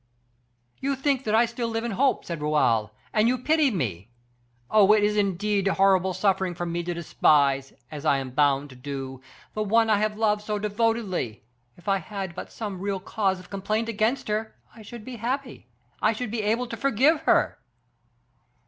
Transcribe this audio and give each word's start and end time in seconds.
"You 0.79 0.95
think 0.95 1.25
that 1.25 1.35
I 1.35 1.45
still 1.45 1.67
live 1.67 1.83
in 1.83 1.91
hope," 1.91 2.25
said 2.25 2.41
Raoul, 2.41 2.91
"and 3.13 3.27
you 3.27 3.37
pity 3.37 3.69
me. 3.69 4.09
Oh, 4.71 4.93
it 4.93 5.03
is 5.03 5.15
indeed 5.15 5.67
horrible 5.67 6.15
suffering 6.15 6.55
for 6.55 6.65
me 6.65 6.81
to 6.81 6.95
despise, 6.95 7.73
as 7.91 8.03
I 8.03 8.17
am 8.17 8.31
bound 8.31 8.71
to 8.71 8.75
do, 8.75 9.21
the 9.53 9.61
one 9.61 9.91
I 9.91 9.99
have 9.99 10.17
loved 10.17 10.41
so 10.41 10.57
devotedly. 10.57 11.43
If 11.77 11.87
I 11.87 11.97
had 11.99 12.33
but 12.33 12.51
some 12.51 12.79
real 12.81 12.99
cause 12.99 13.39
of 13.39 13.51
complaint 13.51 13.89
against 13.89 14.27
her, 14.27 14.55
I 14.75 14.81
should 14.81 15.05
be 15.05 15.17
happy, 15.17 15.67
I 16.01 16.13
should 16.13 16.31
be 16.31 16.41
able 16.41 16.65
to 16.65 16.75
forgive 16.77 17.21
her." 17.27 17.59